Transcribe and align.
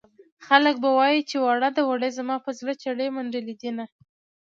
خلک 0.47 0.75
به 0.83 0.89
وايي 0.97 1.21
چې 1.29 1.35
وړه 1.45 1.69
ده 1.75 1.81
وړې 1.89 2.09
زما 2.17 2.35
په 2.45 2.51
زړه 2.59 2.73
چړې 2.83 3.07
منډلې 3.15 3.55
دينه 3.61 3.85